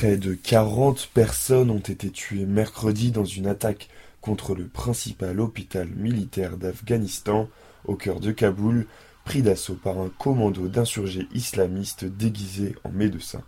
Près 0.00 0.16
de 0.16 0.32
40 0.32 1.10
personnes 1.12 1.70
ont 1.70 1.78
été 1.78 2.08
tuées 2.08 2.46
mercredi 2.46 3.10
dans 3.10 3.26
une 3.26 3.46
attaque 3.46 3.90
contre 4.22 4.54
le 4.54 4.66
principal 4.66 5.38
hôpital 5.38 5.90
militaire 5.90 6.56
d'Afghanistan, 6.56 7.50
au 7.84 7.96
cœur 7.96 8.18
de 8.18 8.32
Kaboul, 8.32 8.86
pris 9.26 9.42
d'assaut 9.42 9.74
par 9.74 9.98
un 9.98 10.08
commando 10.08 10.68
d'insurgés 10.68 11.28
islamistes 11.34 12.06
déguisés 12.06 12.76
en 12.82 12.88
médecins. 12.88 13.44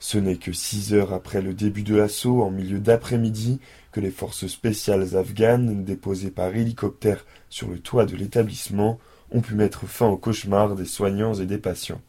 Ce 0.00 0.18
n'est 0.18 0.36
que 0.36 0.52
six 0.52 0.92
heures 0.92 1.14
après 1.14 1.40
le 1.40 1.54
début 1.54 1.82
de 1.82 1.96
l'assaut, 1.96 2.42
en 2.42 2.50
milieu 2.50 2.78
d'après-midi, 2.78 3.58
que 3.90 4.00
les 4.00 4.10
forces 4.10 4.48
spéciales 4.48 5.16
afghanes, 5.16 5.82
déposées 5.82 6.30
par 6.30 6.54
hélicoptère 6.54 7.24
sur 7.48 7.68
le 7.68 7.78
toit 7.78 8.04
de 8.04 8.16
l'établissement, 8.16 8.98
ont 9.30 9.40
pu 9.40 9.54
mettre 9.54 9.86
fin 9.86 10.08
au 10.08 10.18
cauchemar 10.18 10.74
des 10.74 10.84
soignants 10.84 11.32
et 11.32 11.46
des 11.46 11.56
patients. 11.56 12.02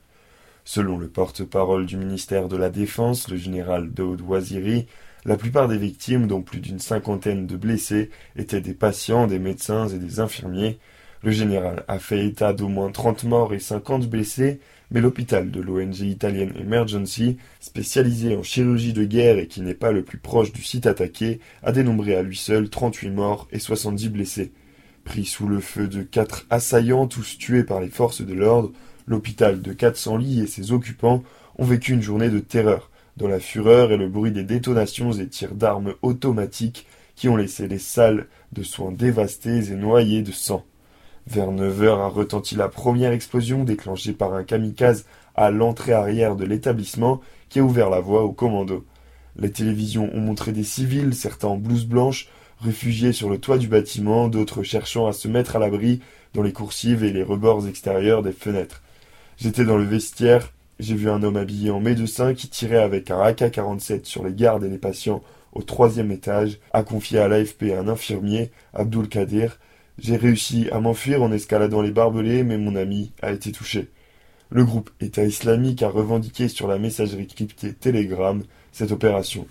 Selon 0.71 0.99
le 0.99 1.07
porte-parole 1.07 1.87
du 1.87 1.97
ministère 1.97 2.47
de 2.47 2.55
la 2.55 2.69
Défense, 2.69 3.27
le 3.27 3.37
général 3.37 3.91
Daoud 3.91 4.21
Waziri, 4.21 4.85
la 5.25 5.35
plupart 5.35 5.67
des 5.67 5.79
victimes, 5.79 6.27
dont 6.27 6.43
plus 6.43 6.59
d'une 6.59 6.77
cinquantaine 6.77 7.47
de 7.47 7.57
blessés, 7.57 8.11
étaient 8.35 8.61
des 8.61 8.75
patients, 8.75 9.25
des 9.25 9.39
médecins 9.39 9.87
et 9.87 9.97
des 9.97 10.19
infirmiers. 10.19 10.77
Le 11.23 11.31
général 11.31 11.85
a 11.87 11.97
fait 11.97 12.23
état 12.23 12.53
d'au 12.53 12.67
moins 12.67 12.91
trente 12.91 13.23
morts 13.23 13.55
et 13.55 13.59
cinquante 13.59 14.07
blessés, 14.07 14.59
mais 14.91 15.01
l'hôpital 15.01 15.49
de 15.49 15.59
l'ONG 15.59 16.01
italienne 16.01 16.53
Emergency, 16.55 17.37
spécialisé 17.59 18.37
en 18.37 18.43
chirurgie 18.43 18.93
de 18.93 19.05
guerre 19.05 19.39
et 19.39 19.47
qui 19.47 19.61
n'est 19.61 19.73
pas 19.73 19.91
le 19.91 20.03
plus 20.03 20.19
proche 20.19 20.53
du 20.53 20.61
site 20.61 20.85
attaqué, 20.85 21.39
a 21.63 21.71
dénombré 21.71 22.15
à 22.15 22.21
lui 22.21 22.37
seul 22.37 22.69
38 22.69 23.09
morts 23.09 23.47
et 23.51 23.57
70 23.57 24.09
blessés. 24.09 24.51
Pris 25.03 25.25
sous 25.25 25.47
le 25.47 25.61
feu 25.61 25.87
de 25.87 26.03
quatre 26.03 26.45
assaillants, 26.51 27.07
tous 27.07 27.39
tués 27.39 27.63
par 27.63 27.81
les 27.81 27.89
forces 27.89 28.21
de 28.21 28.35
l'ordre, 28.35 28.71
l'hôpital 29.09 29.61
de 29.61 29.73
400 29.73 30.17
lits 30.17 30.41
et 30.41 30.47
ses 30.47 30.71
occupants 30.71 31.23
ont 31.57 31.65
vécu 31.65 31.91
une 31.91 32.01
journée 32.01 32.29
de 32.29 32.39
terreur, 32.39 32.89
dans 33.17 33.27
la 33.27 33.39
fureur 33.39 33.91
et 33.91 33.97
le 33.97 34.07
bruit 34.07 34.31
des 34.31 34.43
détonations 34.43 35.11
et 35.11 35.27
tirs 35.27 35.55
d'armes 35.55 35.95
automatiques 36.01 36.85
qui 37.15 37.27
ont 37.27 37.35
laissé 37.35 37.67
les 37.67 37.79
salles 37.79 38.27
de 38.53 38.63
soins 38.63 38.93
dévastées 38.93 39.71
et 39.71 39.75
noyées 39.75 40.21
de 40.21 40.31
sang. 40.31 40.63
Vers 41.27 41.51
neuf 41.51 41.81
heures 41.81 41.99
a 41.99 42.07
retenti 42.07 42.55
la 42.55 42.69
première 42.69 43.11
explosion 43.11 43.63
déclenchée 43.63 44.13
par 44.13 44.33
un 44.33 44.43
kamikaze 44.43 45.05
à 45.35 45.51
l'entrée 45.51 45.91
arrière 45.91 46.35
de 46.35 46.45
l'établissement 46.45 47.19
qui 47.49 47.59
a 47.59 47.63
ouvert 47.63 47.89
la 47.89 47.99
voie 47.99 48.23
aux 48.23 48.31
commandos. 48.31 48.85
Les 49.37 49.51
télévisions 49.51 50.09
ont 50.13 50.21
montré 50.21 50.51
des 50.51 50.63
civils, 50.63 51.13
certains 51.13 51.49
en 51.49 51.57
blouse 51.57 51.85
blanche, 51.85 52.29
réfugiés 52.61 53.11
sur 53.11 53.29
le 53.29 53.39
toit 53.39 53.57
du 53.57 53.67
bâtiment, 53.67 54.27
d'autres 54.27 54.63
cherchant 54.63 55.07
à 55.07 55.13
se 55.13 55.27
mettre 55.27 55.55
à 55.55 55.59
l'abri 55.59 55.99
dans 56.33 56.43
les 56.43 56.53
coursives 56.53 57.03
et 57.03 57.11
les 57.11 57.23
rebords 57.23 57.67
extérieurs 57.67 58.21
des 58.21 58.33
fenêtres. 58.33 58.81
J'étais 59.41 59.63
dans 59.63 59.77
le 59.77 59.85
vestiaire, 59.85 60.51
j'ai 60.79 60.95
vu 60.95 61.09
un 61.09 61.23
homme 61.23 61.37
habillé 61.37 61.71
en 61.71 61.79
médecin 61.79 62.33
qui 62.33 62.49
tirait 62.49 62.83
avec 62.83 63.09
un 63.09 63.21
AK-47 63.21 64.03
sur 64.03 64.25
les 64.25 64.33
gardes 64.33 64.65
et 64.65 64.69
les 64.69 64.77
patients 64.77 65.23
au 65.53 65.63
troisième 65.63 66.11
étage, 66.11 66.59
a 66.73 66.83
confié 66.83 67.19
à 67.19 67.29
l'AFP 67.29 67.71
un 67.71 67.87
infirmier, 67.87 68.51
Abdul 68.73 69.07
Kadir, 69.07 69.57
j'ai 69.97 70.17
réussi 70.17 70.67
à 70.73 70.81
m'enfuir 70.81 71.23
en 71.23 71.31
escaladant 71.31 71.81
les 71.81 71.91
barbelés, 71.91 72.43
mais 72.43 72.57
mon 72.57 72.75
ami 72.75 73.13
a 73.21 73.31
été 73.31 73.53
touché. 73.53 73.87
Le 74.49 74.65
groupe 74.65 74.89
État 74.99 75.23
islamique 75.23 75.83
a 75.83 75.89
revendiqué 75.89 76.49
sur 76.49 76.67
la 76.67 76.77
messagerie 76.77 77.27
cryptée 77.27 77.73
Telegram 77.73 78.43
cette 78.73 78.91
opération. 78.91 79.47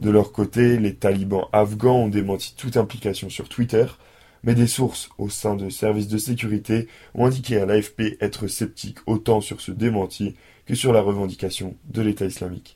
De 0.00 0.10
leur 0.10 0.32
côté, 0.32 0.78
les 0.78 0.94
talibans 0.94 1.46
afghans 1.52 2.02
ont 2.04 2.08
démenti 2.08 2.56
toute 2.56 2.76
implication 2.76 3.30
sur 3.30 3.48
Twitter, 3.48 3.86
mais 4.42 4.54
des 4.54 4.66
sources 4.66 5.08
au 5.18 5.28
sein 5.28 5.56
de 5.56 5.68
services 5.68 6.08
de 6.08 6.18
sécurité 6.18 6.88
ont 7.14 7.26
indiqué 7.26 7.58
à 7.58 7.66
l'AFP 7.66 8.16
être 8.20 8.46
sceptiques 8.46 8.98
autant 9.06 9.40
sur 9.40 9.60
ce 9.60 9.72
démenti 9.72 10.34
que 10.66 10.74
sur 10.74 10.92
la 10.92 11.00
revendication 11.00 11.76
de 11.84 12.02
l'État 12.02 12.26
islamique. 12.26 12.66